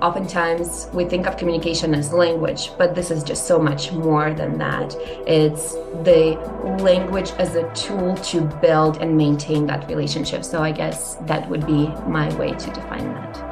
[0.00, 4.58] oftentimes we think of communication as language, but this is just so much more than
[4.58, 4.94] that.
[5.26, 5.72] It's
[6.04, 6.38] the
[6.80, 10.44] language as a tool to build and maintain that relationship.
[10.44, 13.48] So I guess that would be my way to define that.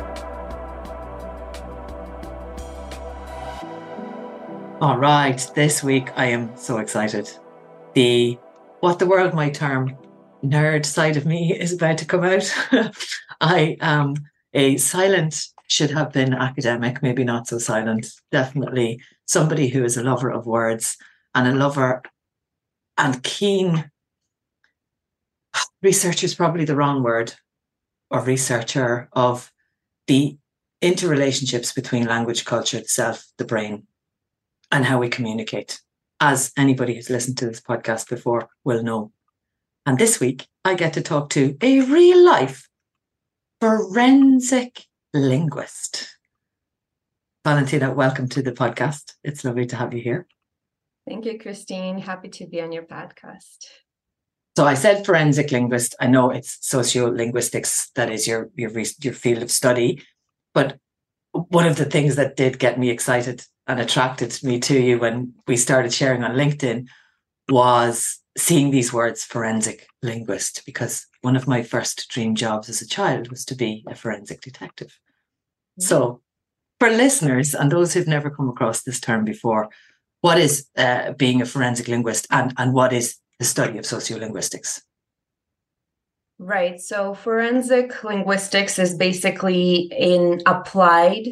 [4.80, 7.30] All right, this week I am so excited.
[7.94, 8.38] The
[8.80, 9.96] what the world might term
[10.44, 12.54] nerd side of me is about to come out.
[13.40, 14.14] I am
[14.52, 20.02] a silent, should have been academic, maybe not so silent, definitely somebody who is a
[20.02, 20.96] lover of words
[21.34, 22.02] and a lover
[22.96, 23.90] and keen.
[25.82, 27.34] Researcher is probably the wrong word,
[28.10, 29.52] or researcher of
[30.06, 30.38] the
[30.82, 33.86] interrelationships between language, culture, the self, the brain,
[34.70, 35.80] and how we communicate.
[36.20, 39.12] As anybody who's listened to this podcast before will know.
[39.84, 42.68] And this week, I get to talk to a real life
[43.60, 46.16] forensic linguist.
[47.46, 49.14] Valentyna, welcome to the podcast.
[49.22, 50.26] It's lovely to have you here.
[51.08, 51.98] Thank you, Christine.
[51.98, 53.66] Happy to be on your podcast.
[54.56, 55.94] So I said forensic linguist.
[56.00, 60.02] I know it's sociolinguistics that is your your your field of study,
[60.54, 60.78] but
[61.32, 65.34] one of the things that did get me excited and attracted me to you when
[65.46, 66.86] we started sharing on LinkedIn
[67.48, 72.86] was seeing these words forensic linguist because one of my first dream jobs as a
[72.86, 74.98] child was to be a forensic detective.
[75.78, 76.22] So,
[76.78, 79.68] for listeners and those who've never come across this term before,
[80.20, 84.82] what is uh, being a forensic linguist and, and what is the study of sociolinguistics?
[86.38, 86.80] Right.
[86.80, 91.28] So, forensic linguistics is basically in applied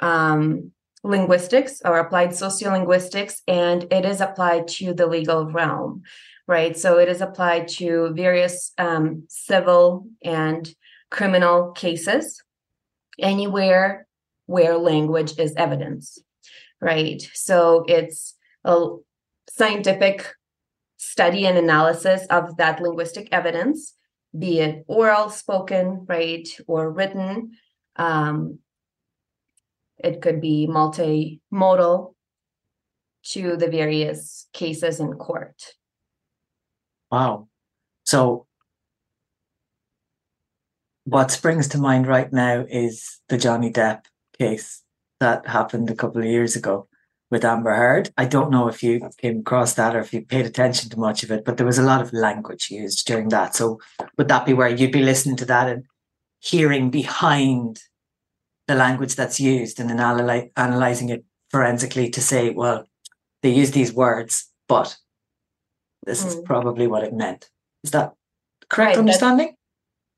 [0.00, 6.02] um, linguistics or applied sociolinguistics, and it is applied to the legal realm
[6.46, 6.76] right?
[6.76, 10.72] So it is applied to various um, civil and
[11.10, 12.42] criminal cases
[13.22, 14.06] anywhere
[14.46, 16.18] where language is evidence,
[16.80, 17.22] right?
[17.32, 18.34] So it's
[18.64, 18.96] a
[19.48, 20.34] scientific
[20.96, 23.94] study and analysis of that linguistic evidence,
[24.38, 27.52] be it oral, spoken, right, or written.
[27.96, 28.58] Um,
[29.98, 32.14] it could be multimodal
[33.24, 35.74] to the various cases in court.
[37.10, 37.48] Wow.
[38.04, 38.46] So
[41.04, 44.04] what springs to mind right now is the Johnny Depp
[44.38, 44.82] case
[45.20, 46.88] that happened a couple of years ago
[47.30, 48.10] with Amber Heard.
[48.16, 51.22] I don't know if you came across that or if you paid attention to much
[51.22, 53.56] of it, but there was a lot of language used during that.
[53.56, 53.80] So
[54.18, 55.84] would that be where you'd be listening to that and
[56.40, 57.80] hearing behind
[58.68, 62.88] the language that's used and then analyzing it forensically to say, well,
[63.42, 64.96] they use these words, but
[66.04, 66.28] this mm.
[66.28, 67.50] is probably what it meant.
[67.82, 68.12] Is that
[68.68, 69.56] correct right, understanding?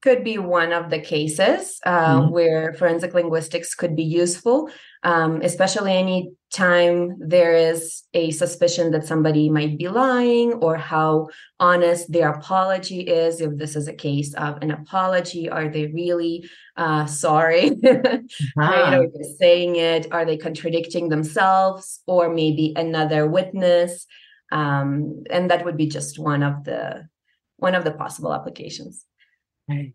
[0.05, 2.31] Could be one of the cases uh, mm.
[2.31, 4.71] where forensic linguistics could be useful,
[5.03, 11.29] um, especially any time there is a suspicion that somebody might be lying or how
[11.59, 13.41] honest their apology is.
[13.41, 17.71] If this is a case of an apology, are they really uh, sorry?
[17.83, 18.95] right?
[18.95, 20.13] Are they saying it?
[20.13, 24.07] Are they contradicting themselves or maybe another witness?
[24.55, 27.09] um, and that would be just one of the
[27.57, 29.05] one of the possible applications
[29.71, 29.93] okay.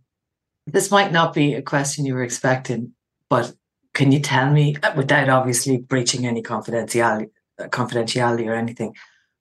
[0.68, 2.94] this might not be a question you were expecting
[3.30, 3.54] but
[3.94, 8.96] can you tell me uh, without obviously breaching any confidentiality confidentiality or anything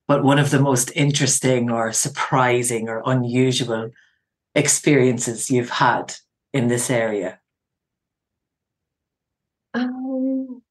[0.07, 3.91] but one of the most interesting or surprising or unusual
[4.55, 6.15] experiences you've had
[6.53, 7.39] in this area
[9.75, 10.63] um,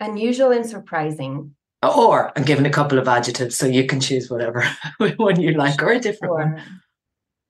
[0.00, 4.64] unusual and surprising or I'm giving a couple of adjectives, so you can choose whatever
[5.16, 6.46] one you like or a different sure.
[6.46, 6.80] one.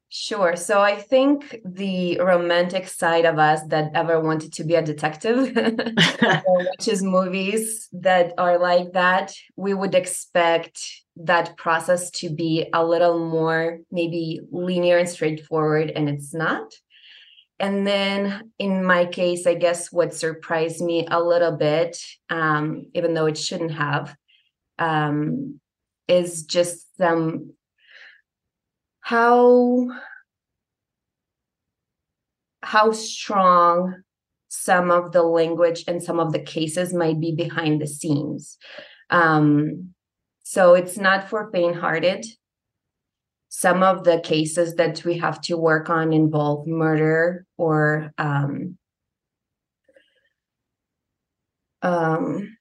[0.09, 0.55] Sure.
[0.55, 5.57] So I think the romantic side of us that ever wanted to be a detective,
[5.57, 10.81] which is movies that are like that, we would expect
[11.17, 16.73] that process to be a little more maybe linear and straightforward, and it's not.
[17.59, 21.99] And then in my case, I guess what surprised me a little bit,
[22.31, 24.15] um, even though it shouldn't have,
[24.79, 25.61] um,
[26.09, 27.55] is just some
[29.05, 29.87] how
[32.63, 34.03] how strong
[34.49, 38.57] some of the language and some of the cases might be behind the scenes.
[39.11, 39.91] Um,
[40.43, 42.25] so it's not for faint-hearted.
[43.51, 48.79] Some of the cases that we have to work on involve murder or um,
[51.83, 52.57] um,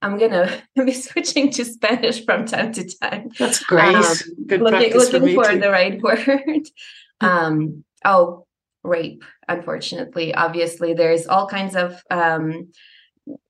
[0.00, 3.30] I'm gonna be switching to Spanish from time to time.
[3.38, 3.94] That's great.
[3.94, 4.04] Um,
[4.46, 6.68] Good looking, looking for, for the right word.
[7.20, 8.46] um, oh,
[8.84, 10.34] rape, unfortunately.
[10.34, 12.68] Obviously, there's all kinds of um,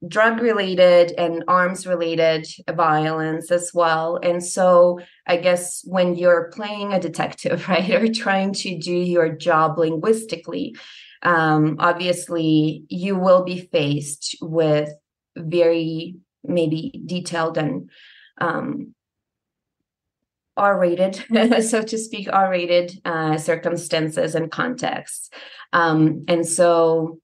[0.07, 4.19] drug related and arms related violence as well.
[4.23, 9.29] And so, I guess when you're playing a detective, right, or trying to do your
[9.29, 10.77] job linguistically,
[11.23, 14.91] um, obviously you will be faced with
[15.37, 17.91] very maybe detailed and
[18.41, 18.95] um,
[20.57, 21.25] R-rated,
[21.63, 25.31] so to speak, R-rated uh, circumstances and contexts.
[25.73, 27.21] Um, and so,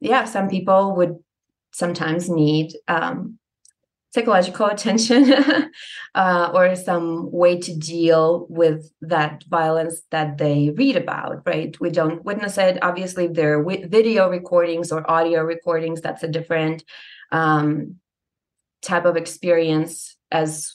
[0.00, 1.16] yeah, some people would
[1.72, 3.38] sometimes need um,
[4.12, 5.32] psychological attention
[6.14, 11.78] uh, or some way to deal with that violence that they read about, right?
[11.80, 12.78] We don't witness it.
[12.82, 16.84] Obviously, there are video recordings or audio recordings, that's a different
[17.32, 17.96] um,
[18.84, 20.74] type of experience as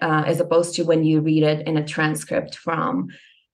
[0.00, 3.08] uh, as opposed to when you read it in a transcript from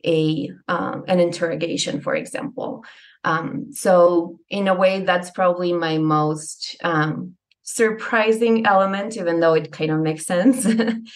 [0.05, 2.85] a um, an interrogation, for example.
[3.25, 9.73] Um, so in a way, that's probably my most um, surprising element, even though it
[9.73, 10.67] kind of makes sense.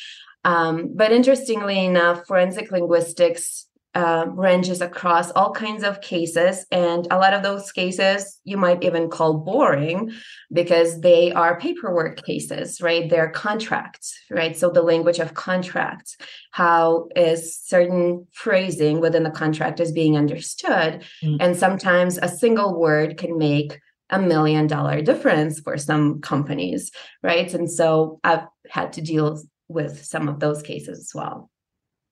[0.45, 3.66] um, but interestingly enough, forensic linguistics
[3.97, 6.67] uh, ranges across all kinds of cases.
[6.71, 10.13] And a lot of those cases you might even call boring
[10.53, 13.09] because they are paperwork cases, right?
[13.09, 14.55] They're contracts, right?
[14.55, 16.19] So the language of contracts,
[16.51, 21.03] how is certain phrasing within the contract is being understood.
[21.25, 21.39] Mm.
[21.41, 27.53] And sometimes a single word can make a million dollar difference for some companies, right?
[27.55, 31.51] And so I've had to deal with some of those cases as well.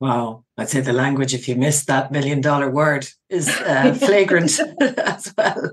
[0.04, 4.60] Wow, I'd say the language, if you miss that million dollar word, is uh, flagrant
[4.98, 5.72] as well.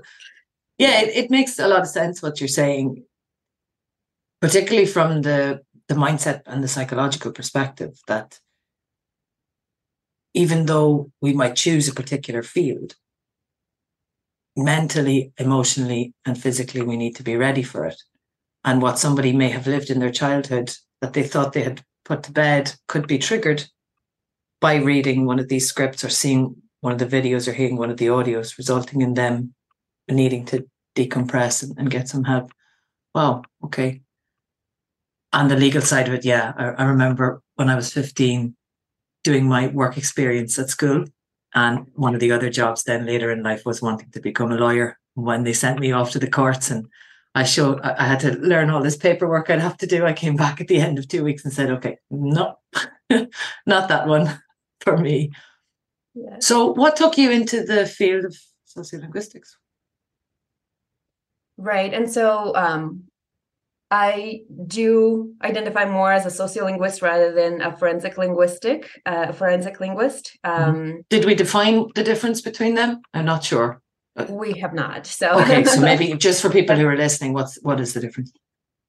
[0.78, 3.04] Yeah, it, it makes a lot of sense what you're saying,
[4.40, 8.40] particularly from the, the mindset and the psychological perspective that
[10.32, 12.94] even though we might choose a particular field,
[14.56, 18.00] mentally, emotionally, and physically, we need to be ready for it.
[18.64, 22.22] And what somebody may have lived in their childhood that they thought they had put
[22.22, 23.66] to bed could be triggered
[24.62, 27.90] by reading one of these scripts or seeing one of the videos or hearing one
[27.90, 29.52] of the audios, resulting in them
[30.08, 30.64] needing to
[30.96, 32.52] decompress and, and get some help.
[33.12, 34.02] Wow, okay.
[35.32, 38.54] And the legal side of it, yeah, I, I remember when I was 15
[39.24, 41.06] doing my work experience at school.
[41.54, 44.56] And one of the other jobs then later in life was wanting to become a
[44.56, 44.96] lawyer.
[45.14, 46.86] When they sent me off to the courts and
[47.34, 50.06] I showed I had to learn all this paperwork I'd have to do.
[50.06, 52.58] I came back at the end of two weeks and said, okay, no,
[53.66, 54.40] not that one
[54.82, 55.30] for me.
[56.14, 56.36] Yeah.
[56.40, 58.36] So, what took you into the field of
[58.76, 59.56] sociolinguistics?
[61.56, 61.92] Right.
[61.92, 63.04] And so um,
[63.90, 70.38] I do identify more as a sociolinguist rather than a forensic linguistic, uh, forensic linguist.
[70.44, 70.70] Mm-hmm.
[70.70, 73.02] Um, Did we define the difference between them?
[73.14, 73.80] I'm not sure.
[74.28, 75.06] We have not.
[75.06, 78.32] So okay, so maybe just for people who are listening, what's what is the difference?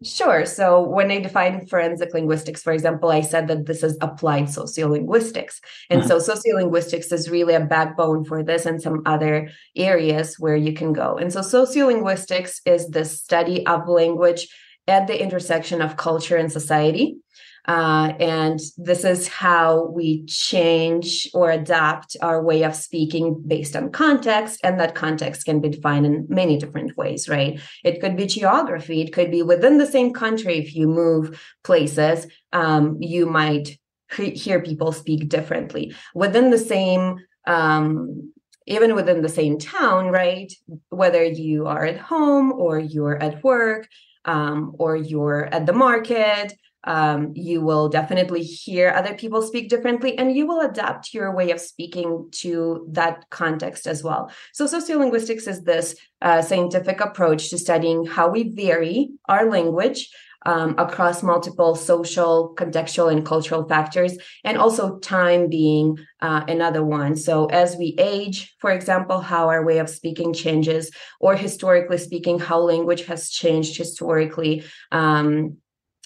[0.04, 0.46] Sure.
[0.46, 5.62] So when I define forensic linguistics, for example, I said that this is applied sociolinguistics.
[5.90, 6.08] And mm-hmm.
[6.08, 10.92] so sociolinguistics is really a backbone for this and some other areas where you can
[10.92, 11.18] go.
[11.18, 14.48] And so sociolinguistics is the study of language
[14.88, 17.18] at the intersection of culture and society.
[17.66, 23.92] Uh, and this is how we change or adapt our way of speaking based on
[23.92, 24.60] context.
[24.64, 27.60] And that context can be defined in many different ways, right?
[27.84, 30.58] It could be geography, it could be within the same country.
[30.58, 33.78] If you move places, um, you might
[34.16, 35.96] hear people speak differently.
[36.14, 38.32] Within the same um,
[38.66, 40.52] even within the same town, right?
[40.90, 43.88] Whether you are at home or you're at work
[44.26, 46.54] um, or you're at the market,
[46.86, 51.52] um, you will definitely hear other people speak differently and you will adapt your way
[51.52, 57.58] of speaking to that context as well so sociolinguistics is this uh, scientific approach to
[57.58, 60.10] studying how we vary our language
[60.46, 67.16] um, across multiple social, contextual, and cultural factors, and also time being uh, another one.
[67.16, 72.40] So, as we age, for example, how our way of speaking changes, or historically speaking,
[72.40, 74.64] how language has changed historically.
[74.92, 75.58] Um,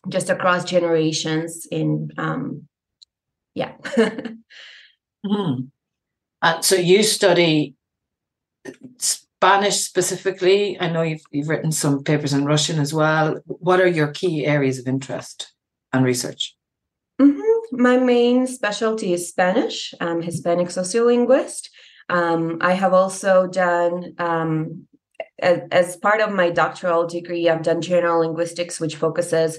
[0.10, 2.68] just across generations in um
[3.54, 3.74] yeah.
[5.26, 5.62] Mm-hmm.
[6.42, 7.76] uh, so you study
[9.00, 10.80] spanish specifically?
[10.80, 13.40] I know you've, you've written some papers in russian as well.
[13.46, 15.54] What are your key areas of interest
[15.92, 16.56] and research?
[17.20, 17.82] Mm-hmm.
[17.82, 21.70] my main specialty is spanish i'm hispanic sociolinguist.
[22.10, 24.88] Um, i have also done um,
[25.40, 29.58] as, as part of my doctoral degree i've done general linguistics which focuses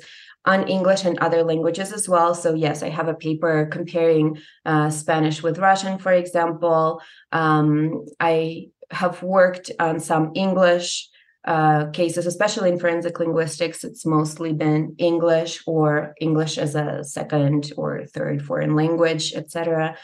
[0.48, 2.34] on English and other languages as well.
[2.34, 7.02] So, yes, I have a paper comparing uh, Spanish with Russian, for example.
[7.32, 11.08] Um, I have worked on some English
[11.44, 13.84] uh, cases, especially in forensic linguistics.
[13.84, 19.96] It's mostly been English or English as a second or third foreign language, etc.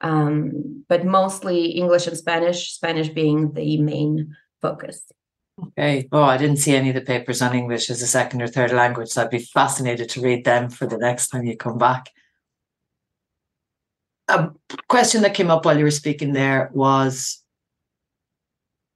[0.00, 5.02] Um, but mostly English and Spanish, Spanish being the main focus.
[5.60, 6.08] Okay.
[6.12, 8.70] Oh, I didn't see any of the papers on English as a second or third
[8.72, 12.10] language, so I'd be fascinated to read them for the next time you come back.
[14.28, 14.50] A
[14.88, 17.42] question that came up while you were speaking there was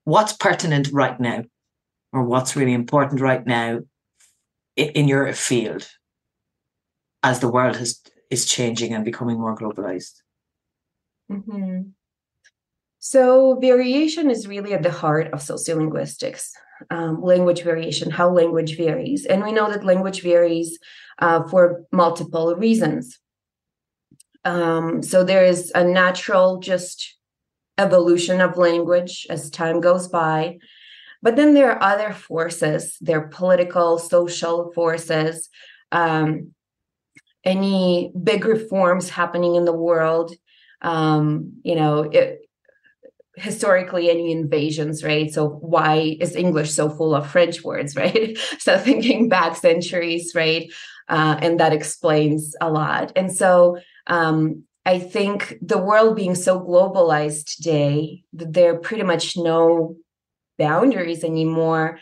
[0.05, 1.43] what's pertinent right now,
[2.13, 3.81] or what's really important right now
[4.75, 5.89] in your field
[7.23, 10.21] as the world has is changing and becoming more globalized?
[11.31, 11.89] Mm-hmm.
[13.05, 16.51] So, variation is really at the heart of sociolinguistics.
[16.89, 19.25] Um, language variation, how language varies.
[19.25, 20.79] And we know that language varies
[21.19, 23.19] uh, for multiple reasons.
[24.45, 27.17] Um, so, there is a natural just
[27.77, 30.59] evolution of language as time goes by.
[31.21, 35.49] But then there are other forces, there are political, social forces,
[35.91, 36.53] um,
[37.43, 40.33] any big reforms happening in the world.
[40.81, 42.42] Um, you know, it,
[43.35, 45.33] historically any invasions, right?
[45.33, 48.37] So why is English so full of French words, right?
[48.59, 50.71] so thinking back centuries, right?
[51.09, 53.11] Uh, and that explains a lot.
[53.15, 59.37] And so um, I think the world being so globalized today, there are pretty much
[59.37, 59.97] no
[60.57, 61.99] boundaries anymore.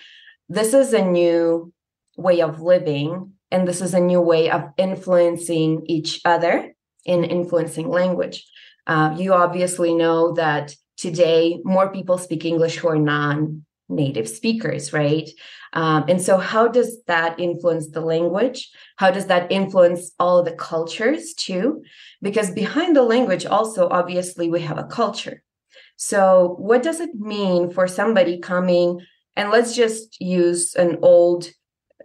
[0.49, 1.71] This is a new
[2.17, 6.73] way of living, and this is a new way of influencing each other
[7.05, 8.45] in influencing language.
[8.87, 15.29] Uh, you obviously know that today more people speak english who are non-native speakers right?
[15.73, 18.69] Um, and so how does that influence the language?
[18.97, 21.83] How does that influence all the cultures too?
[22.21, 25.43] Because behind the language also obviously we have a culture.
[25.95, 28.99] So what does it mean for somebody coming
[29.35, 31.49] and let's just use an old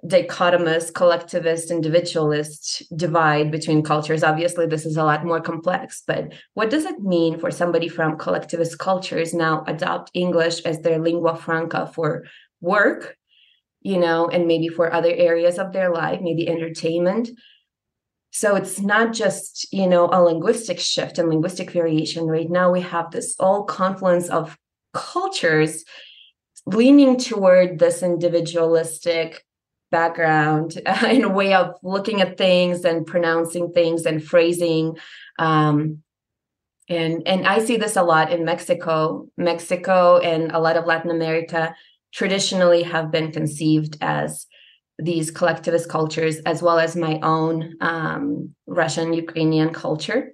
[0.04, 4.22] dichotomous collectivist individualist divide between cultures.
[4.22, 8.18] Obviously this is a lot more complex but what does it mean for somebody from
[8.18, 12.24] collectivist cultures now adopt english as their lingua franca for
[12.60, 13.16] work
[13.80, 17.30] you know and maybe for other areas of their life maybe entertainment?
[18.32, 22.26] So it's not just you know a linguistic shift and linguistic variation.
[22.26, 24.58] Right now we have this all confluence of
[24.92, 25.84] cultures
[26.66, 29.45] leaning toward this individualistic
[29.90, 34.96] background in a way of looking at things and pronouncing things and phrasing
[35.38, 36.02] um,
[36.88, 41.10] and and i see this a lot in mexico mexico and a lot of latin
[41.10, 41.74] america
[42.12, 44.46] traditionally have been conceived as
[44.98, 50.32] these collectivist cultures as well as my own um, russian ukrainian culture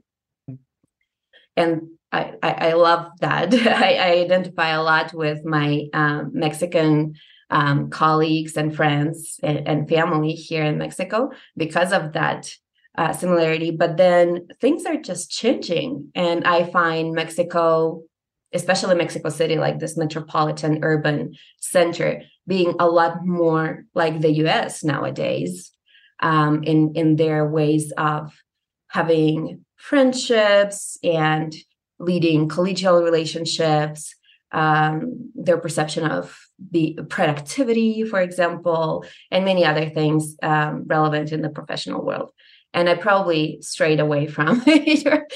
[1.56, 3.54] and I, I, I love that.
[3.54, 7.14] I, I, identify a lot with my um, Mexican
[7.52, 12.50] um, colleagues and friends and, and, family here in Mexico because of that
[12.96, 13.70] uh, similarity.
[13.70, 16.10] But then things are just changing.
[16.14, 18.04] And I find Mexico,
[18.54, 24.82] especially Mexico City, like this metropolitan urban center, being a lot more like the US
[24.82, 25.70] nowadays
[26.20, 28.32] um, in, in their ways of
[28.88, 31.54] having friendships and
[31.98, 34.14] leading collegial relationships,
[34.52, 36.38] um, their perception of
[36.70, 42.30] the productivity, for example, and many other things um, relevant in the professional world.
[42.74, 45.26] And I probably strayed away from your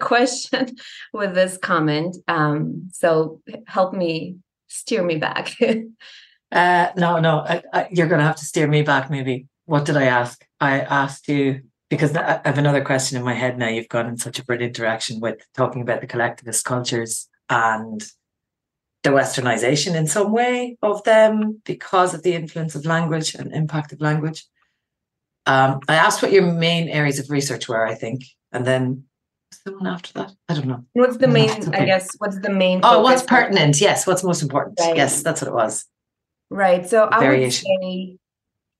[0.00, 0.76] question
[1.12, 2.16] with this comment.
[2.28, 4.36] Um, so help me
[4.68, 5.56] steer me back.
[6.52, 9.10] uh, no, no, I, I, you're going to have to steer me back.
[9.10, 9.46] Maybe.
[9.66, 10.44] What did I ask?
[10.60, 13.68] I asked you because I have another question in my head now.
[13.68, 18.04] You've gone in such a brilliant direction with talking about the collectivist cultures and
[19.04, 23.92] the westernization in some way of them because of the influence of language and impact
[23.92, 24.44] of language.
[25.46, 29.04] Um, I asked what your main areas of research were, I think, and then
[29.64, 30.32] the one after that?
[30.48, 30.84] I don't know.
[30.92, 31.50] What's the main?
[31.50, 31.82] Okay.
[31.82, 32.80] I guess what's the main?
[32.82, 33.80] Oh, what's pertinent?
[33.80, 34.78] Yes, what's most important?
[34.80, 34.96] Right.
[34.96, 35.86] Yes, that's what it was.
[36.50, 36.86] Right.
[36.86, 38.18] So I would say,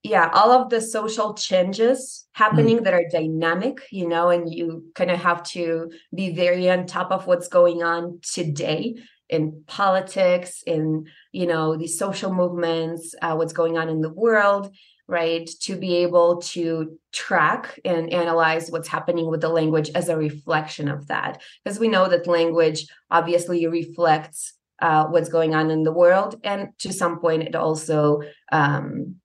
[0.03, 2.85] yeah, all of the social changes happening mm.
[2.85, 7.11] that are dynamic, you know, and you kind of have to be very on top
[7.11, 8.97] of what's going on today
[9.29, 14.75] in politics, in you know these social movements, uh, what's going on in the world,
[15.09, 15.49] right?
[15.63, 20.89] To be able to track and analyze what's happening with the language as a reflection
[20.89, 25.93] of that, because we know that language obviously reflects uh, what's going on in the
[25.93, 28.21] world, and to some point, it also
[28.53, 29.17] um,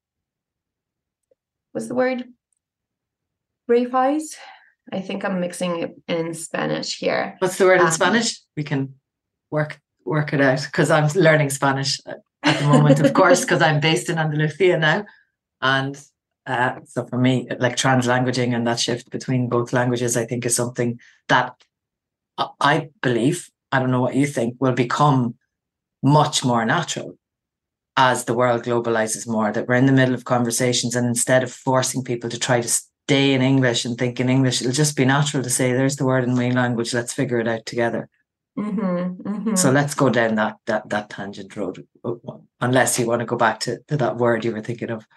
[1.72, 2.26] what's the word
[3.70, 4.36] reifies.
[4.92, 7.36] I think I'm mixing it in Spanish here.
[7.40, 8.42] What's the word in Um, Spanish?
[8.58, 8.96] We can
[9.52, 12.00] work work it out because I'm learning Spanish
[12.44, 15.06] at the moment, of course, because I'm based in Andalusia now,
[15.62, 16.02] and
[16.46, 20.56] uh, so for me, like translanguaging and that shift between both languages, I think is
[20.56, 21.54] something that
[22.60, 23.50] I believe.
[23.72, 25.36] I don't know what you think will become
[26.02, 27.18] much more natural
[27.98, 29.52] as the world globalizes more.
[29.52, 32.68] That we're in the middle of conversations, and instead of forcing people to try to
[32.68, 36.06] stay in English and think in English, it'll just be natural to say, "There's the
[36.06, 36.94] word in my language.
[36.94, 38.10] Let's figure it out together."
[38.60, 39.58] Mhm, mhm.
[39.58, 42.16] So let's go down that that that tangent road, uh,
[42.60, 45.08] unless you want to go back to, to that word you were thinking of.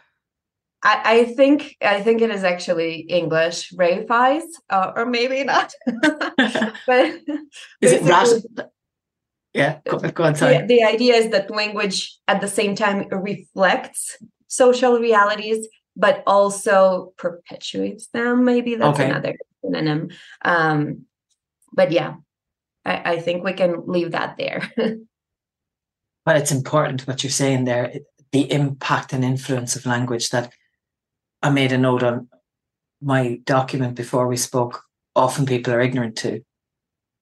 [0.84, 5.72] I, I think I think it is actually English reifies, uh, or maybe not.
[5.86, 7.20] but
[7.80, 8.28] Is it rat?
[9.54, 10.32] Yeah, go, go on.
[10.32, 10.66] the, Sorry.
[10.66, 18.06] the idea is that language at the same time reflects social realities but also perpetuates
[18.08, 19.10] them maybe that's Okay.
[19.10, 20.08] another synonym
[20.42, 21.04] um
[21.74, 22.14] but yeah
[22.84, 24.70] I, I think we can leave that there
[26.24, 27.92] But it's important what you're saying there
[28.30, 30.30] the impact and influence of language.
[30.30, 30.52] That
[31.42, 32.28] I made a note on
[33.00, 34.82] my document before we spoke.
[35.14, 36.42] Often people are ignorant to,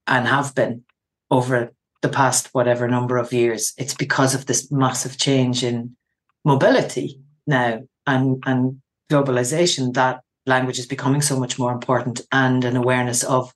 [0.07, 0.85] and have been
[1.31, 3.73] over the past whatever number of years.
[3.77, 5.97] It's because of this massive change in
[6.45, 12.77] mobility now and and globalization that language is becoming so much more important and an
[12.77, 13.53] awareness of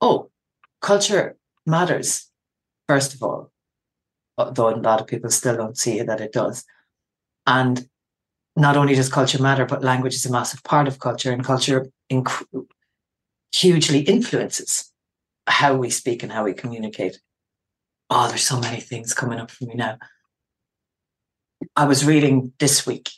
[0.00, 0.30] oh
[0.90, 1.36] culture
[1.66, 2.30] matters
[2.88, 3.50] first of all
[4.56, 6.64] though a lot of people still don't see that it does
[7.46, 7.88] and
[8.56, 11.86] not only does culture matter but language is a massive part of culture and culture
[12.12, 12.66] inc-
[13.52, 14.92] hugely influences
[15.46, 17.20] how we speak and how we communicate
[18.10, 19.96] oh there's so many things coming up for me now
[21.76, 23.10] I was reading this week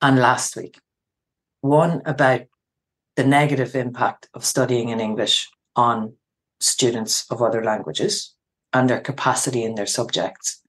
[0.00, 0.78] and last week.
[1.60, 2.42] One about
[3.16, 6.14] the negative impact of studying in English on
[6.62, 8.34] students of other languages
[8.72, 10.62] and their capacity in their subjects.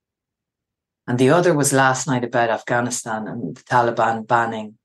[1.07, 4.77] And the other was last night about Afghanistan and the Taliban banning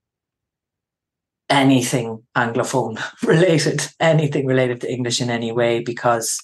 [1.48, 6.38] anything Anglophone related, anything related to English in any way, because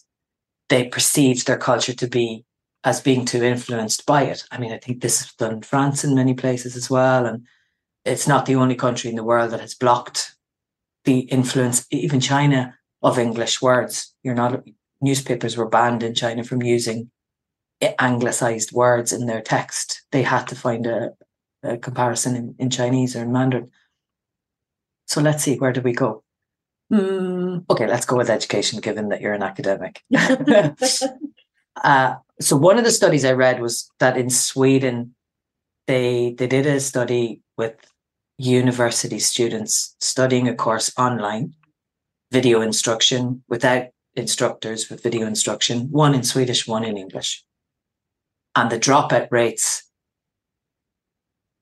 [0.68, 2.44] they perceived their culture to be
[2.84, 4.44] as being too influenced by it.
[4.50, 7.26] I mean, I think this is done in France in many places as well.
[7.26, 7.46] And
[8.04, 10.34] it's not the only country in the world that has blocked
[11.04, 14.12] the influence, even China, of English words.
[14.24, 14.64] You're not,
[15.00, 17.10] newspapers were banned in China from using
[17.98, 20.02] anglicized words in their text.
[20.10, 21.10] They had to find a,
[21.62, 23.70] a comparison in, in Chinese or in Mandarin.
[25.06, 26.24] So let's see, where do we go?
[26.90, 30.02] Hmm, okay, let's go with education, given that you're an academic.
[31.84, 35.14] uh, so one of the studies I read was that in Sweden,
[35.86, 37.74] they they did a study with
[38.38, 41.54] university students studying a course online,
[42.30, 47.44] video instruction without instructors with video instruction, one in Swedish, one in English,
[48.54, 49.84] and the dropout rates.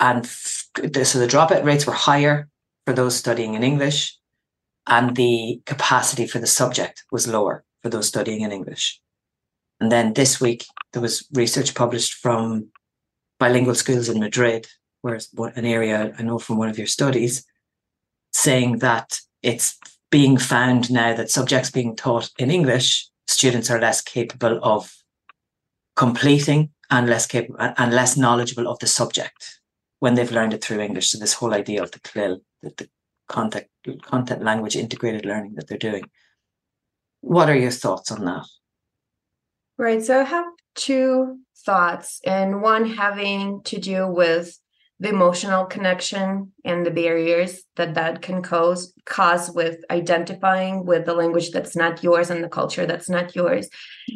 [0.01, 0.68] And f-
[1.05, 2.48] so the dropout rates were higher
[2.87, 4.18] for those studying in English,
[4.87, 9.01] and the capacity for the subject was lower for those studying in English.
[9.81, 12.68] And then this week, there was research published from
[13.38, 14.66] bilingual schools in Madrid,
[15.01, 15.18] where
[15.57, 17.44] an area I know from one of your studies,
[18.33, 19.79] saying that it's
[20.12, 24.94] being found now that subjects being taught in English, students are less capable of
[25.96, 29.59] completing and less capable and less knowledgeable of the subject
[30.01, 31.11] when they've learned it through English.
[31.11, 32.88] So this whole idea of the CLIL, the, the
[33.29, 33.66] content,
[34.03, 36.05] content language integrated learning that they're doing.
[37.22, 38.44] What are your thoughts on that?
[39.79, 40.05] Right.
[40.05, 40.44] So I have
[40.75, 44.59] two thoughts, and one having to do with
[45.00, 51.14] the emotional connection and the barriers that that can cause cause with identifying with the
[51.14, 53.68] language that's not yours and the culture that's not yours.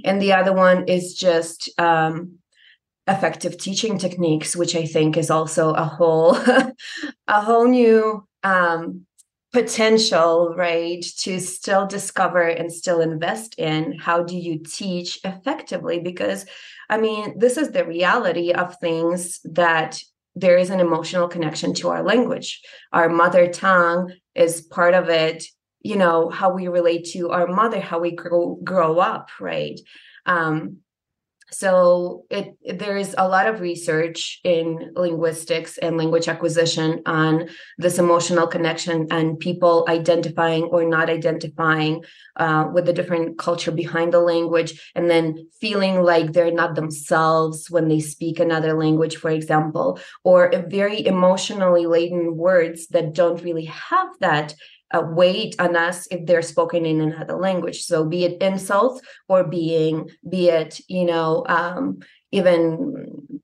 [0.05, 2.39] And the other one is just um,
[3.09, 6.35] effective teaching techniques which i think is also a whole
[7.29, 9.07] a whole new um,
[9.53, 13.99] potential right to still discover and still invest in.
[13.99, 16.01] How do you teach effectively?
[16.01, 16.47] Because
[16.89, 20.01] i mean this is the reality of things that
[20.37, 22.61] there is an emotional connection to our language.
[22.93, 25.45] Our mother tongue is part of it
[25.87, 29.79] you know how we relate to our mother how we grow grow up right?
[30.27, 30.79] Um
[31.51, 37.99] so it there is a lot of research in linguistics and language acquisition on this
[37.99, 42.03] emotional connection and people identifying or not identifying
[42.37, 47.71] uh, with the different culture behind the language and then feeling like they're not themselves
[47.71, 53.67] when they speak another language for example or very emotionally laden words that don't really
[53.67, 54.55] have that
[54.93, 57.83] uh, weight on us if they're spoken in another language.
[57.83, 61.99] So be it insults or being be it you know um,
[62.33, 63.41] even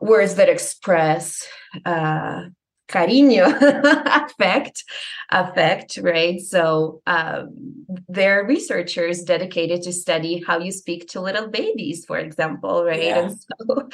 [0.00, 1.46] words that express
[1.84, 2.44] uh,
[2.88, 3.46] cariño
[4.24, 4.84] affect
[5.30, 6.40] affect right?
[6.40, 12.18] So um, there are researchers dedicated to study how you speak to little babies for
[12.18, 13.02] example right?
[13.02, 13.18] Yeah.
[13.18, 13.88] and so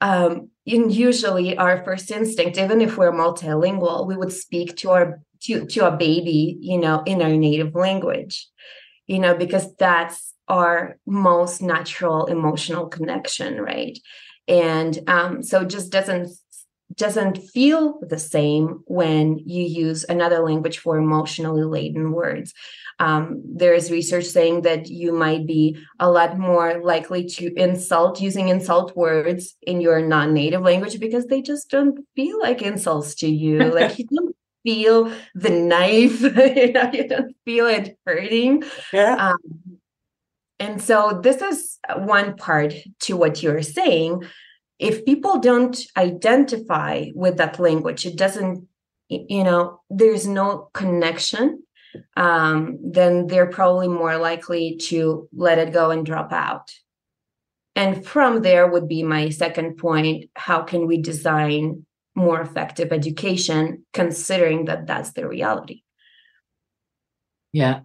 [0.00, 5.20] um, and usually our first instinct even if we're multilingual we would speak to our
[5.42, 8.48] to, to a baby you know in our native language
[9.06, 13.98] you know because that's our most natural emotional connection right?
[14.48, 16.28] And um, so it just doesn't
[16.94, 22.52] doesn't feel the same when you use another language for emotionally laden words.
[22.98, 28.20] Um, there is research saying that you might be a lot more likely to insult
[28.20, 33.28] using insult words in your non-native language because they just don't feel like insults to
[33.28, 33.58] you.
[33.74, 36.20] like you don't feel the knife,
[36.56, 38.64] you know, you don't feel it hurting.
[38.92, 39.30] Yeah.
[39.30, 39.80] Um,
[40.58, 44.22] and so this is one part to what you're saying
[44.80, 48.66] if people don't identify with that language it doesn't
[49.08, 51.62] you know there's no connection
[52.16, 56.70] um, then they're probably more likely to let it go and drop out.
[57.76, 63.86] And from there would be my second point how can we design more effective education
[63.92, 65.82] considering that that's the reality?
[67.52, 67.80] Yeah.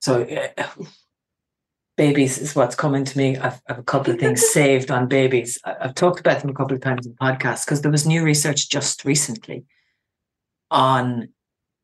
[0.00, 0.64] So uh,
[1.98, 3.36] babies is what's coming to me.
[3.36, 5.58] I've, I've a couple of things saved on babies.
[5.64, 8.70] I've talked about them a couple of times in podcasts because there was new research
[8.70, 9.64] just recently
[10.70, 11.28] on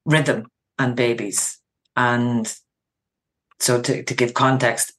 [0.06, 0.46] rhythm
[0.78, 1.58] and babies.
[1.96, 2.52] And
[3.60, 4.92] so to, to give context,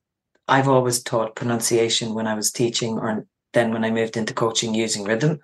[0.47, 4.75] I've always taught pronunciation when I was teaching or then when I moved into coaching
[4.75, 5.39] using rhythm.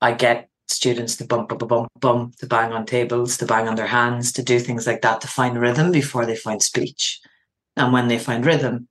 [0.00, 3.76] I get students to bump, bump, bump, bump, to bang on tables, to bang on
[3.76, 7.20] their hands, to do things like that to find rhythm before they find speech.
[7.76, 8.88] And when they find rhythm,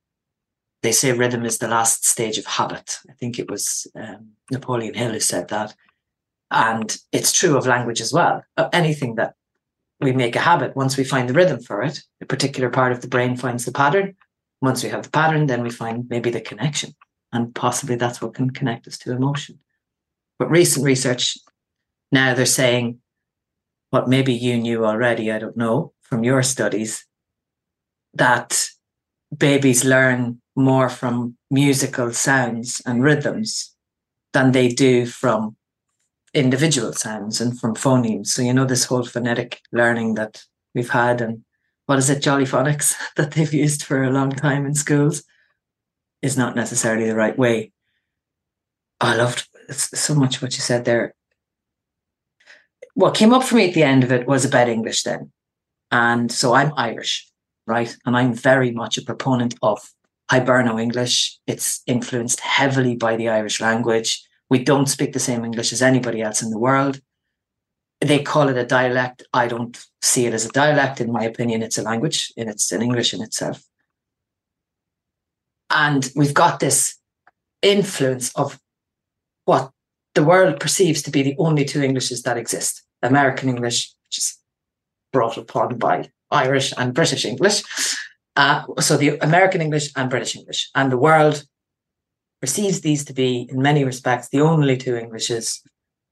[0.82, 2.98] they say rhythm is the last stage of habit.
[3.08, 5.74] I think it was um, Napoleon Hill who said that.
[6.50, 8.42] And it's true of language as well.
[8.72, 9.34] Anything that
[10.00, 13.02] we make a habit, once we find the rhythm for it, a particular part of
[13.02, 14.16] the brain finds the pattern.
[14.62, 16.94] Once we have the pattern, then we find maybe the connection.
[17.32, 19.60] And possibly that's what can connect us to emotion.
[20.38, 21.36] But recent research,
[22.10, 22.98] now they're saying
[23.90, 27.06] what maybe you knew already, I don't know, from your studies,
[28.14, 28.66] that
[29.36, 33.74] babies learn more from musical sounds and rhythms
[34.32, 35.56] than they do from
[36.34, 38.28] individual sounds and from phonemes.
[38.28, 41.44] So, you know, this whole phonetic learning that we've had and
[41.86, 45.24] what is it, Jolly Phonics, that they've used for a long time in schools
[46.22, 47.72] is not necessarily the right way.
[49.00, 51.14] I loved so much what you said there.
[52.94, 55.32] What came up for me at the end of it was about English then.
[55.90, 57.29] And so I'm Irish,
[57.70, 57.96] right?
[58.04, 59.78] And I'm very much a proponent of
[60.30, 61.38] Hiberno English.
[61.46, 64.22] It's influenced heavily by the Irish language.
[64.50, 67.00] We don't speak the same English as anybody else in the world.
[68.00, 69.22] They call it a dialect.
[69.32, 71.00] I don't see it as a dialect.
[71.00, 73.62] In my opinion, it's a language and it's an English in itself.
[75.70, 76.96] And we've got this
[77.62, 78.58] influence of
[79.44, 79.70] what
[80.14, 84.38] the world perceives to be the only two Englishes that exist American English, which is
[85.12, 87.62] brought upon by Irish and British English,
[88.36, 91.44] uh, so the American English and British English, and the world
[92.40, 95.62] perceives these to be, in many respects, the only two Englishes,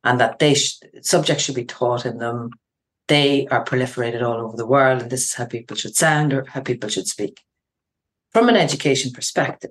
[0.05, 2.51] and that they sh- subjects should be taught in them.
[3.09, 6.45] They are proliferated all over the world, and this is how people should sound or
[6.45, 7.41] how people should speak.
[8.33, 9.71] From an education perspective,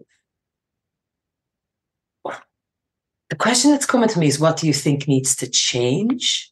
[3.30, 6.52] the question that's coming to me is what do you think needs to change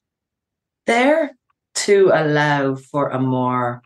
[0.85, 1.31] there
[1.75, 3.81] to allow for a more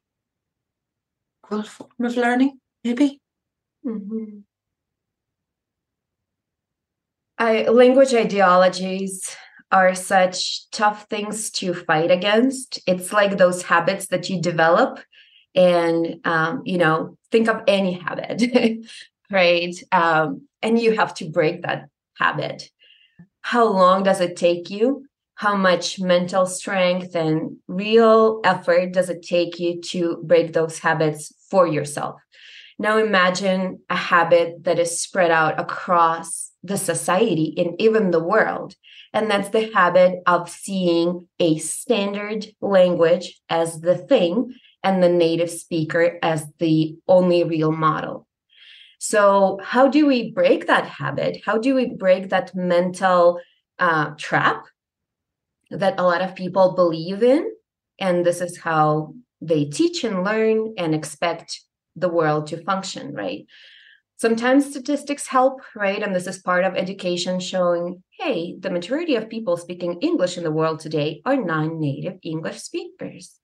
[1.49, 3.19] form of learning, maybe.
[3.85, 4.39] Mm-hmm.
[7.37, 9.35] I, language ideologies
[9.71, 12.79] are such tough things to fight against.
[12.85, 14.99] It's like those habits that you develop,
[15.55, 18.43] and um, you know, think of any habit,
[19.31, 19.75] right?
[19.91, 22.69] Um, and you have to break that habit.
[23.41, 25.05] How long does it take you?
[25.39, 31.33] How much mental strength and real effort does it take you to break those habits
[31.49, 32.19] for yourself?
[32.77, 38.75] Now imagine a habit that is spread out across the society and even the world.
[39.13, 45.49] And that's the habit of seeing a standard language as the thing and the native
[45.49, 48.27] speaker as the only real model.
[48.99, 51.37] So, how do we break that habit?
[51.45, 53.39] How do we break that mental
[53.79, 54.65] uh, trap
[55.71, 57.51] that a lot of people believe in
[57.99, 61.61] and this is how they teach and learn and expect
[61.95, 63.45] the world to function, right?
[64.17, 66.01] Sometimes statistics help, right?
[66.01, 70.43] And this is part of education showing hey, the majority of people speaking English in
[70.43, 73.39] the world today are non native English speakers.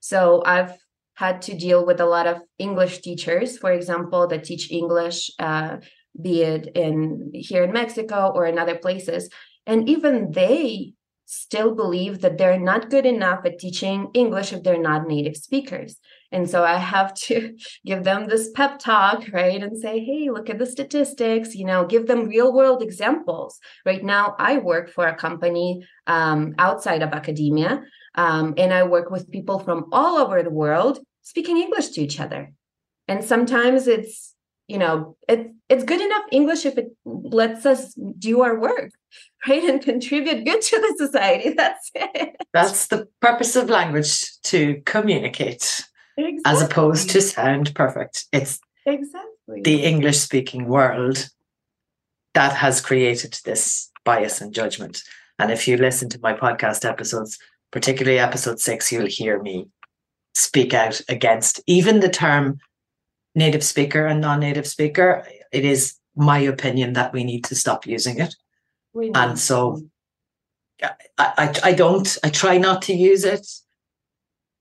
[0.00, 0.72] So I've
[1.14, 5.76] had to deal with a lot of English teachers, for example, that teach English, uh,
[6.20, 9.28] be it in here in Mexico or in other places.
[9.66, 10.94] And even they
[11.32, 15.96] still believe that they're not good enough at teaching English if they're not native speakers.
[16.32, 19.62] And so I have to give them this pep talk, right?
[19.62, 23.60] And say, hey, look at the statistics, you know, give them real world examples.
[23.86, 27.84] Right now, I work for a company um, outside of academia,
[28.16, 32.18] um, and I work with people from all over the world speaking English to each
[32.18, 32.52] other.
[33.06, 34.29] And sometimes it's,
[34.70, 38.90] you know, it's it's good enough English if it lets us do our work
[39.48, 42.36] right and contribute good to the society that's it.
[42.52, 45.84] That's the purpose of language to communicate
[46.16, 46.42] exactly.
[46.44, 48.26] as opposed to sound perfect.
[48.32, 49.62] It's exactly.
[49.62, 51.28] the english speaking world
[52.34, 55.02] that has created this bias and judgment.
[55.38, 57.38] And if you listen to my podcast episodes
[57.72, 59.66] particularly episode 6 you'll hear me
[60.34, 62.58] speak out against even the term
[63.34, 68.18] native speaker and non-native speaker it is my opinion that we need to stop using
[68.18, 68.34] it.
[69.14, 69.82] And so
[70.82, 73.46] I, I, I don't i try not to use it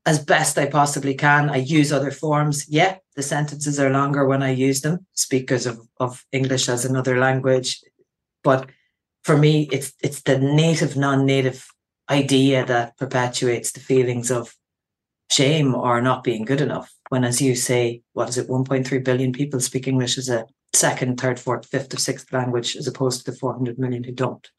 [0.05, 1.49] as best i possibly can.
[1.49, 2.67] I use other forms.
[2.69, 5.05] Yeah the sentences are longer when i use them.
[5.13, 7.81] Speakers of, of english as another language.
[8.43, 8.69] But
[9.23, 11.67] for me it's it's the native non-native
[12.09, 14.55] idea that perpetuates the feelings of
[15.31, 19.31] shame or not being good enough when as you say what is it 1.3 billion
[19.31, 23.31] people speak english as a second, third, fourth, fifth, or sixth language as opposed to
[23.31, 24.49] the 400 million who don't.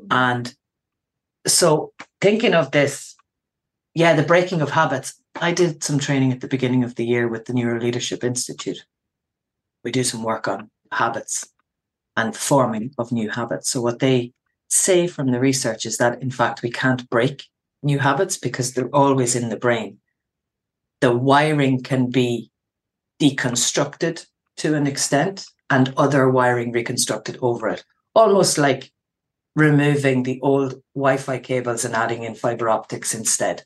[0.00, 0.06] Mm-hmm.
[0.10, 0.54] And
[1.46, 3.16] so thinking of this,
[3.94, 5.14] yeah, the breaking of habits.
[5.40, 8.84] I did some training at the beginning of the year with the Neuro Leadership Institute.
[9.84, 11.46] We do some work on habits
[12.16, 13.70] and forming of new habits.
[13.70, 14.32] So what they
[14.68, 17.44] say from the research is that in fact we can't break
[17.82, 19.98] new habits because they're always in the brain.
[21.00, 22.50] The wiring can be
[23.20, 24.26] deconstructed
[24.58, 28.90] to an extent and other wiring reconstructed over it, almost like
[29.54, 33.64] removing the old Wi Fi cables and adding in fiber optics instead,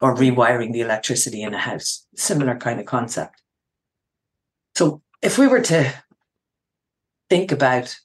[0.00, 2.06] or rewiring the electricity in a house.
[2.16, 3.42] Similar kind of concept.
[4.76, 5.92] So, if we were to
[7.28, 7.96] think about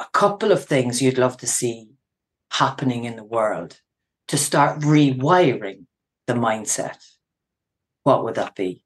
[0.00, 1.90] a couple of things you'd love to see
[2.50, 3.80] happening in the world
[4.28, 5.86] to start rewiring
[6.26, 6.96] the mindset,
[8.02, 8.84] what would that be?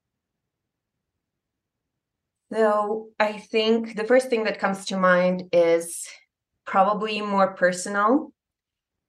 [2.53, 6.07] So I think the first thing that comes to mind is
[6.67, 8.33] probably more personal,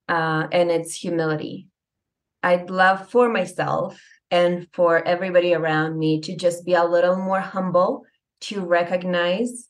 [0.09, 1.67] uh, and it's humility.
[2.43, 3.99] I'd love for myself
[4.31, 8.05] and for everybody around me to just be a little more humble,
[8.41, 9.67] to recognize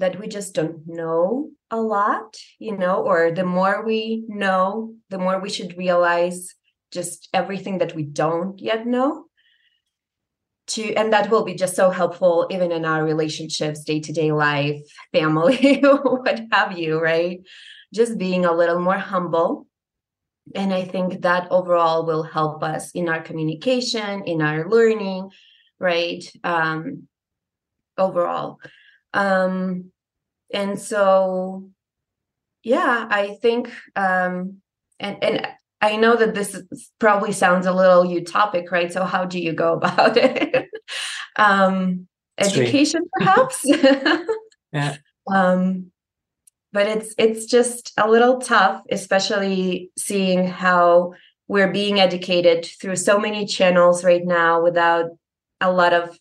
[0.00, 5.18] that we just don't know a lot, you know, or the more we know, the
[5.18, 6.54] more we should realize
[6.90, 9.26] just everything that we don't yet know
[10.70, 14.80] to and that will be just so helpful even in our relationships day-to-day life
[15.12, 17.40] family what have you right?
[17.92, 19.66] Just being a little more humble.
[20.54, 25.30] And i think that overall will help us in our communication in our learning
[25.78, 26.24] right?
[26.42, 27.08] Um
[27.98, 28.58] overall
[29.14, 29.90] um
[30.52, 31.68] and so
[32.62, 34.60] yeah i think um
[34.98, 35.46] and and
[35.82, 36.62] I know that this
[36.98, 38.92] probably sounds a little utopic, right?
[38.92, 40.68] So how do you go about it?
[41.36, 42.06] um,
[42.38, 43.64] education, perhaps.
[44.72, 44.96] yeah.
[45.32, 45.90] Um,
[46.72, 51.14] but it's it's just a little tough, especially seeing how
[51.48, 55.06] we're being educated through so many channels right now without
[55.60, 56.16] a lot of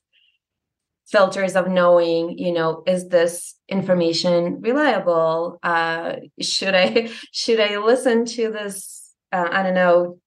[1.11, 8.25] filters of knowing you know is this information reliable uh should i should i listen
[8.25, 8.99] to this
[9.31, 10.19] uh, I don't know,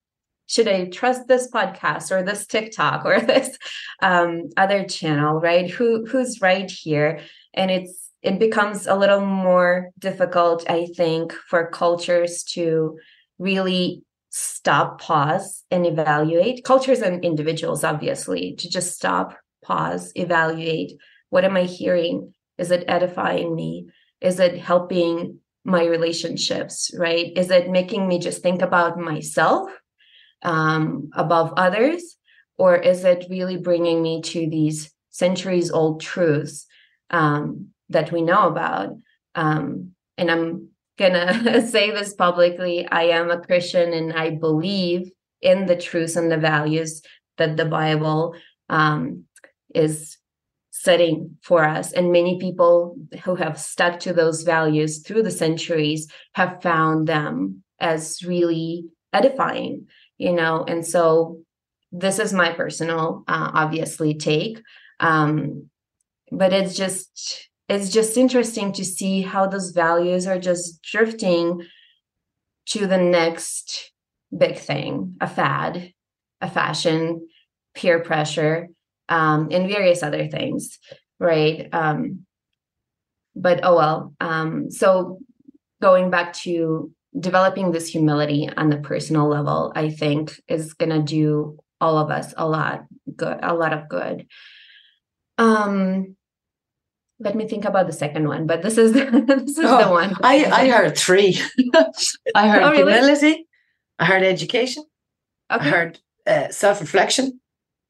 [0.46, 3.56] should I trust this podcast or this TikTok or this
[4.00, 5.70] um, other channel, right?
[5.70, 7.20] Who who's right here?
[7.54, 12.98] And it's it becomes a little more difficult, I think, for cultures to
[13.38, 16.64] really stop, pause, and evaluate.
[16.64, 20.92] Cultures and individuals, obviously, to just stop, pause, evaluate.
[21.30, 22.34] What am I hearing?
[22.58, 23.88] Is it edifying me?
[24.20, 29.70] Is it helping my relationships right is it making me just think about myself
[30.42, 32.16] um, above others
[32.58, 36.66] or is it really bringing me to these centuries old truths
[37.10, 38.96] um, that we know about
[39.36, 45.66] um, and i'm gonna say this publicly i am a christian and i believe in
[45.66, 47.02] the truths and the values
[47.36, 48.34] that the Bible
[48.68, 49.24] um,
[49.74, 50.18] is
[50.70, 51.92] setting for us.
[51.92, 57.62] And many people who have stuck to those values through the centuries have found them
[57.78, 59.86] as really edifying,
[60.18, 60.64] you know.
[60.66, 61.40] And so
[61.92, 64.62] this is my personal, uh, obviously, take.
[64.98, 65.68] Um,
[66.30, 71.62] but it's just it's just interesting to see how those values are just drifting
[72.66, 73.92] to the next
[74.36, 75.92] big thing, a fad,
[76.40, 77.28] a fashion,
[77.74, 78.68] peer pressure,
[79.08, 80.78] um, and various other things,
[81.18, 81.68] right?
[81.72, 82.26] Um,
[83.34, 84.14] but oh well.
[84.20, 85.18] Um, so
[85.80, 91.58] going back to developing this humility on the personal level, I think is gonna do
[91.80, 92.84] all of us a lot
[93.16, 94.26] good, a lot of good.
[95.38, 96.16] Um,
[97.18, 100.14] let me think about the second one, but this is this is oh, the one.
[100.22, 101.40] I I heard three.
[102.34, 102.92] I heard oh, really?
[102.92, 103.46] humility.
[103.98, 104.84] I heard education.
[105.50, 105.66] Okay.
[105.66, 107.40] I heard uh, self reflection.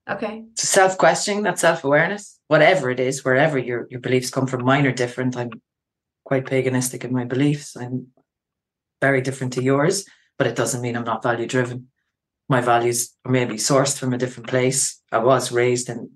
[0.09, 0.45] Okay.
[0.55, 4.65] So self questioning, that self awareness, whatever it is, wherever your your beliefs come from.
[4.65, 5.37] Mine are different.
[5.37, 5.51] I'm
[6.25, 7.77] quite paganistic in my beliefs.
[7.77, 8.09] I'm
[9.01, 10.05] very different to yours,
[10.39, 11.89] but it doesn't mean I'm not value driven.
[12.49, 15.01] My values are maybe sourced from a different place.
[15.13, 16.11] I was raised in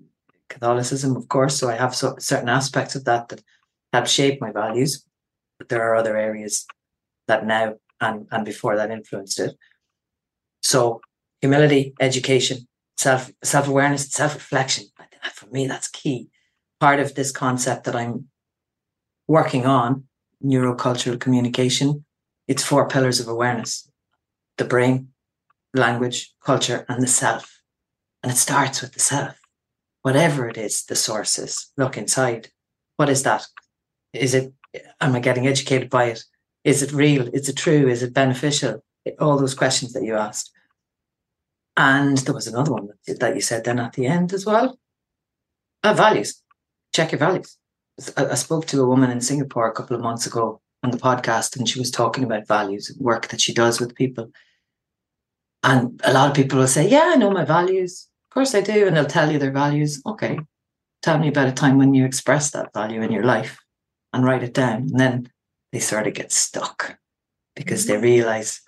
[0.49, 3.41] Catholicism, of course, so I have so, certain aspects of that that
[3.93, 5.05] help shape my values.
[5.57, 6.65] But there are other areas
[7.27, 9.55] that now and and before that influenced it.
[10.61, 11.01] So
[11.41, 14.85] humility, education, self self awareness, self reflection.
[15.33, 16.29] For me, that's key.
[16.79, 18.27] Part of this concept that I'm
[19.27, 20.05] working on,
[20.43, 22.05] neurocultural communication.
[22.47, 23.89] It's four pillars of awareness:
[24.57, 25.09] the brain,
[25.73, 27.61] language, culture, and the self.
[28.23, 29.37] And it starts with the self
[30.07, 32.47] whatever it is the source is, look inside.
[32.95, 33.45] What is that?
[34.13, 34.53] Is it,
[35.01, 36.23] am I getting educated by it?
[36.63, 37.27] Is it real?
[37.33, 37.89] Is it true?
[37.89, 38.85] Is it beneficial?
[39.19, 40.49] All those questions that you asked.
[41.77, 44.79] And there was another one that you said then at the end as well.
[45.83, 46.41] Uh, values.
[46.91, 47.55] Check your values.
[48.17, 50.97] I, I spoke to a woman in Singapore a couple of months ago on the
[50.97, 54.31] podcast, and she was talking about values and work that she does with people.
[55.61, 58.61] And a lot of people will say, Yeah, I know my values Of course I
[58.61, 58.87] do.
[58.87, 60.01] And they'll tell you their values.
[60.03, 60.39] Okay,
[61.03, 63.59] tell me about a time when you expressed that value in your life
[64.13, 64.83] and write it down.
[64.89, 65.31] And then
[65.71, 66.97] they sort of get stuck
[67.55, 68.01] because mm-hmm.
[68.01, 68.61] they realize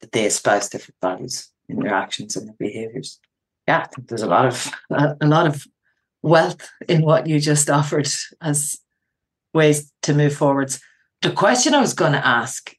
[0.00, 3.18] that they espouse different values in their actions and their behaviors.
[3.66, 5.66] Yeah, I think there's a lot of a, a lot of
[6.22, 8.08] wealth in what you just offered
[8.40, 8.78] as
[9.54, 10.80] ways to move forwards.
[11.22, 12.74] The question I was going to ask,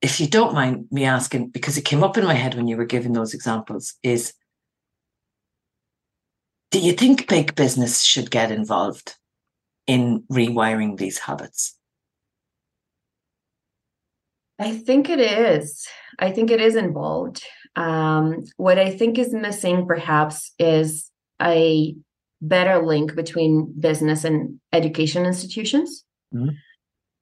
[0.00, 2.76] if you don't mind me asking, because it came up in my head when you
[2.76, 4.32] were giving those examples, is
[6.70, 9.14] do you think big business should get involved
[9.86, 11.76] in rewiring these habits?
[14.62, 15.86] I think it is.
[16.18, 17.42] I think it is involved.
[17.74, 21.96] Um, what I think is missing, perhaps, is a
[22.40, 26.04] better link between business and education institutions.
[26.34, 26.50] Mm-hmm.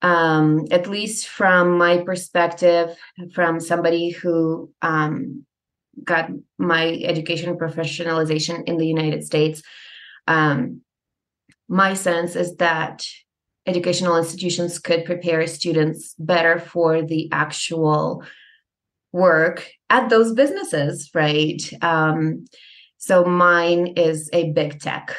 [0.02, 2.96] Um, at least from my perspective,
[3.34, 5.44] from somebody who um,
[6.02, 9.62] got my education professionalization in the United States,
[10.26, 10.82] um,
[11.68, 13.04] my sense is that
[13.70, 18.22] educational institutions could prepare students better for the actual
[19.12, 21.62] work at those businesses, right?
[21.82, 22.44] Um,
[22.98, 25.16] so mine is a big tech,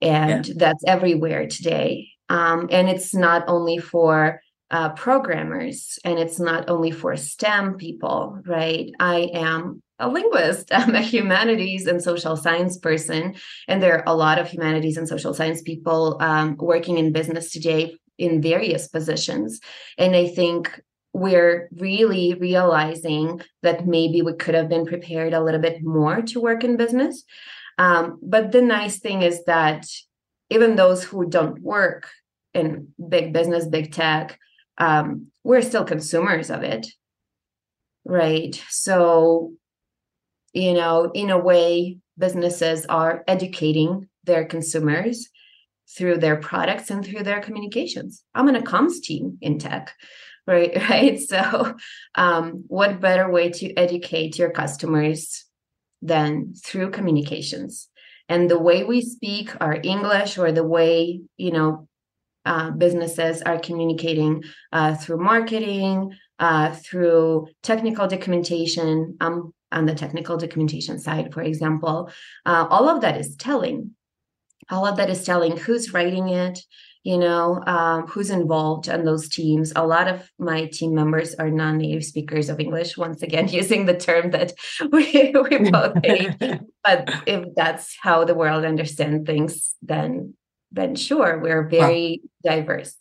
[0.00, 0.54] and yeah.
[0.56, 2.08] that's everywhere today.
[2.28, 8.40] Um, and it's not only for uh, programmers and it's not only for STEM people,
[8.46, 8.90] right?
[8.98, 13.34] I am a linguist, I'm a humanities and social science person.
[13.68, 17.50] And there are a lot of humanities and social science people um, working in business
[17.50, 19.60] today in various positions.
[19.98, 20.80] And I think
[21.12, 26.40] we're really realizing that maybe we could have been prepared a little bit more to
[26.40, 27.24] work in business.
[27.78, 29.86] Um, but the nice thing is that
[30.50, 32.08] even those who don't work
[32.54, 34.38] in big business, big tech,
[34.78, 36.86] um, we're still consumers of it
[38.06, 39.52] right so
[40.56, 45.28] you know in a way businesses are educating their consumers
[45.96, 49.94] through their products and through their communications i'm in a comms team in tech
[50.46, 51.74] right right so
[52.14, 55.44] um, what better way to educate your customers
[56.02, 57.88] than through communications
[58.28, 61.86] and the way we speak our english or the way you know
[62.46, 69.16] uh, businesses are communicating uh, through marketing, uh, through technical documentation.
[69.20, 72.10] Um, on the technical documentation side, for example,
[72.44, 73.92] uh, all of that is telling.
[74.70, 76.58] All of that is telling who's writing it,
[77.06, 79.72] you know um, who's involved in those teams.
[79.76, 83.96] A lot of my team members are non-native speakers of english once again using the
[83.96, 84.52] term that
[84.92, 86.34] we, we both hate.
[86.82, 90.34] But if that's how the world understands things then
[90.72, 92.96] then sure we're very well, diverse.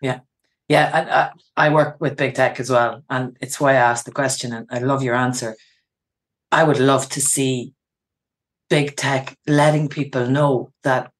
[0.00, 0.20] Yeah.
[0.68, 1.30] Yeah and uh,
[1.64, 4.66] i work with big tech as well and it's why i asked the question and
[4.70, 5.50] i love your answer
[6.52, 7.72] i would love to see
[8.70, 11.10] big tech letting people know that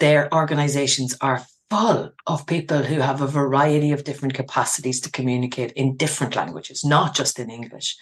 [0.00, 5.72] their organizations are full of people who have a variety of different capacities to communicate
[5.72, 7.96] in different languages, not just in English,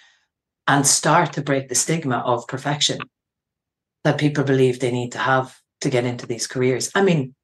[0.66, 2.98] and start to break the stigma of perfection
[4.04, 6.90] that people believe they need to have to get into these careers.
[6.94, 7.34] I mean,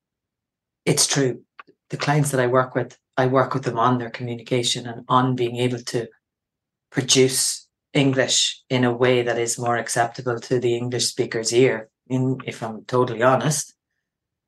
[0.86, 1.42] it's true.
[1.90, 5.36] The clients that I work with, I work with them on their communication and on
[5.36, 6.08] being able to
[6.90, 7.63] produce
[7.94, 11.88] English in a way that is more acceptable to the English speaker's ear.
[12.08, 13.72] In, if I'm totally honest,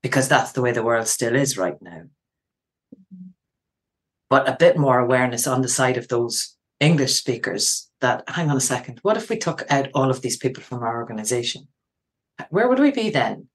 [0.03, 2.03] because that's the way the world still is right now.
[4.29, 8.57] But a bit more awareness on the side of those English speakers that, hang on
[8.57, 11.69] a second, what if we took out all of these people from our organization?
[12.51, 13.49] Where would we be then?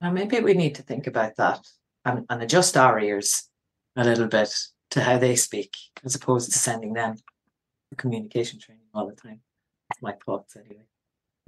[0.00, 1.66] Now, maybe we need to think about that
[2.04, 3.48] and, and adjust our ears
[3.96, 4.54] a little bit
[4.90, 7.16] to how they speak as opposed to sending them
[7.88, 9.40] for communication training all the time.
[9.88, 10.86] That's my thoughts anyway.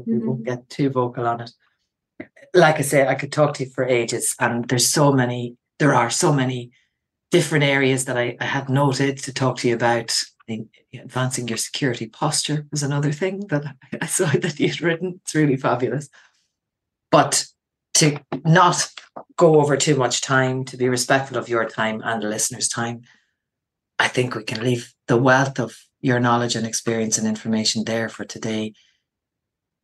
[0.01, 0.13] Mm-hmm.
[0.13, 1.51] We won't get too vocal on it
[2.55, 5.95] like I say, I could talk to you for ages, and there's so many, there
[5.95, 6.71] are so many
[7.31, 10.17] different areas that I, I had noted to talk to you about.
[10.95, 15.21] Advancing your security posture was another thing that I saw that you'd written.
[15.23, 16.09] It's really fabulous.
[17.11, 17.45] But
[17.99, 18.91] to not
[19.37, 23.03] go over too much time, to be respectful of your time and the listener's time,
[23.99, 28.09] I think we can leave the wealth of your knowledge and experience and information there
[28.09, 28.73] for today.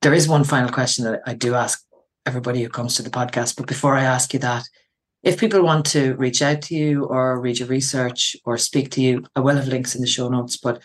[0.02, 1.84] There is one final question that I do ask
[2.26, 3.56] everybody who comes to the podcast.
[3.56, 4.64] But before I ask you that,
[5.22, 9.00] if people want to reach out to you or read your research or speak to
[9.00, 10.82] you, I will have links in the show notes, but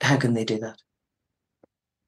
[0.00, 0.78] how can they do that?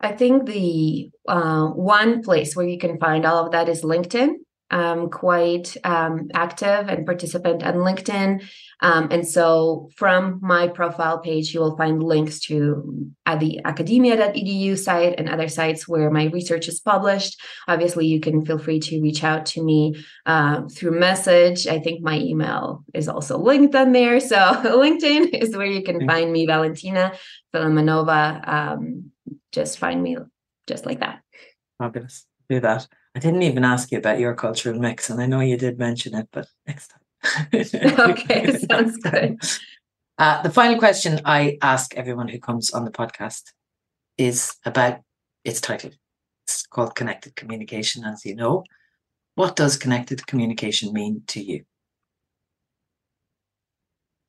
[0.00, 4.34] I think the uh, one place where you can find all of that is LinkedIn.
[4.70, 8.42] I'm quite um, active and participant on LinkedIn.
[8.80, 13.60] Um, and so from my profile page, you will find links to at uh, the
[13.64, 17.40] academia.edu site and other sites where my research is published.
[17.66, 19.94] Obviously, you can feel free to reach out to me
[20.26, 21.66] uh, through message.
[21.66, 24.20] I think my email is also linked on there.
[24.20, 27.16] So LinkedIn is where you can find me, Valentyna
[27.54, 28.46] Filimonova.
[28.46, 29.10] Um,
[29.52, 30.18] just find me
[30.66, 31.20] just like that.
[31.78, 32.26] Fabulous.
[32.48, 32.86] Do that.
[33.14, 36.14] I didn't even ask you about your cultural mix, and I know you did mention
[36.14, 37.40] it, but next time.
[38.10, 39.38] okay, sounds good.
[40.18, 43.52] Uh, the final question I ask everyone who comes on the podcast
[44.16, 45.00] is about
[45.44, 45.90] its title.
[46.46, 48.64] It's called Connected Communication, as you know.
[49.36, 51.64] What does connected communication mean to you?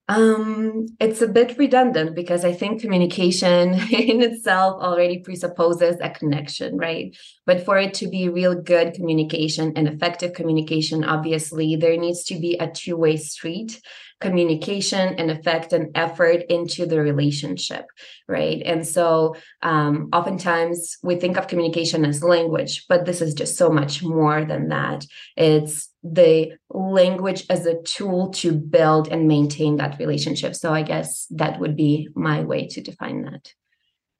[0.10, 6.78] Um, it's a bit redundant because I think communication in itself already presupposes a connection,
[6.78, 7.16] right?
[7.46, 12.40] But for it to be real good communication and effective communication, obviously, there needs to
[12.40, 13.80] be a two way street
[14.20, 17.86] communication and effect and effort into the relationship
[18.28, 23.56] right and so um, oftentimes we think of communication as language but this is just
[23.56, 25.06] so much more than that
[25.38, 31.28] it's the language as a tool to build and maintain that relationship so i guess
[31.30, 33.54] that would be my way to define that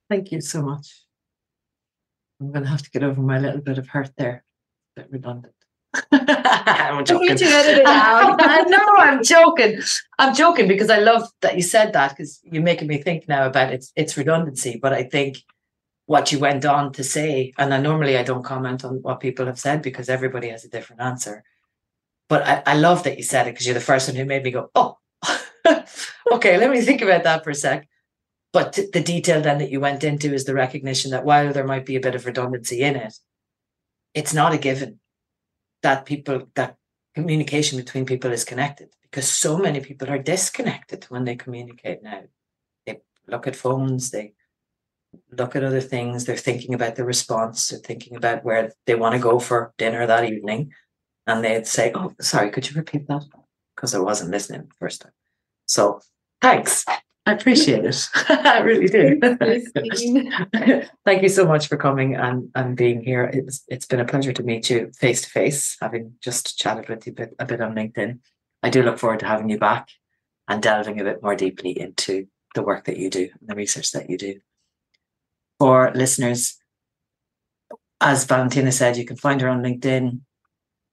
[0.10, 1.06] thank you so much
[2.42, 4.44] i'm going to have to get over my little bit of hurt there
[4.98, 5.54] a bit redundant
[6.12, 7.36] I'm joking.
[7.36, 8.38] To edit it out.
[8.68, 9.82] no, I'm joking.
[10.18, 13.48] I'm joking because I love that you said that because you're making me think now
[13.48, 14.78] about its its redundancy.
[14.82, 15.38] But I think
[16.06, 19.46] what you went on to say, and I normally I don't comment on what people
[19.46, 21.44] have said because everybody has a different answer.
[22.30, 24.44] But I, I love that you said it because you're the first one who made
[24.44, 24.98] me go, oh,
[26.32, 27.88] okay, let me think about that for a sec.
[28.54, 31.86] But the detail then that you went into is the recognition that while there might
[31.86, 33.14] be a bit of redundancy in it,
[34.14, 35.00] it's not a given
[35.84, 36.78] that people that
[37.16, 42.22] communication between people is connected because so many people are disconnected when they communicate now.
[42.86, 44.34] They look at phones, they
[45.32, 49.16] look at other things, they're thinking about the response, they're thinking about where they want
[49.16, 50.72] to go for dinner that evening.
[51.30, 53.24] And they'd say, Oh, sorry, could you repeat that?
[53.76, 55.12] Because I wasn't listening the first time.
[55.68, 56.02] So
[56.42, 56.86] thanks.
[57.26, 58.10] I appreciate it.
[58.30, 59.20] I really do.
[61.06, 63.26] Thank you so much for coming and, and being here.
[63.26, 67.06] It's it's been a pleasure to meet you face to face, having just chatted with
[67.06, 68.20] you a bit, a bit on LinkedIn.
[68.64, 69.90] I do look forward to having you back
[70.48, 72.26] and delving a bit more deeply into
[72.56, 74.40] the work that you do and the research that you do.
[75.60, 76.58] For listeners,
[78.02, 80.22] as Valentyna said, you can find her on LinkedIn.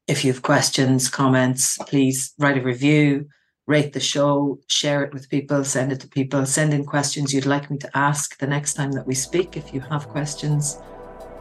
[0.06, 3.26] If you have questions, comments, please write a review,
[3.66, 7.46] rate the show, share it with people, send it to people, send in questions you'd
[7.46, 10.78] like me to ask the next time that we speak if you have questions.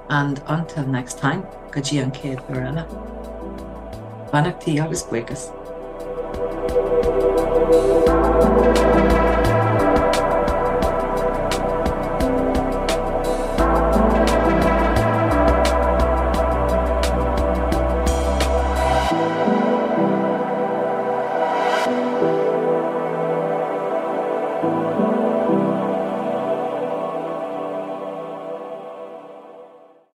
[0.09, 2.85] And until next time, Gaji an Céad Barella.
[4.31, 5.03] Banachtaí agus